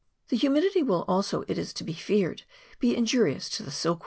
[0.29, 2.41] The humidity will also, it is to be feared,
[2.79, 3.99] be injurious to the silk worm.